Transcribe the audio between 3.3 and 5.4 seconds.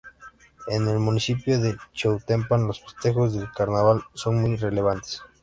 del Carnaval son muy relevantes.